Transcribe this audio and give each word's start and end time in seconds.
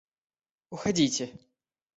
–Уходите!.. 0.73 1.25